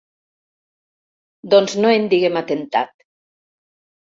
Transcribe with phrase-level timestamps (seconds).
[1.55, 2.99] Doncs no en diguem atemptat.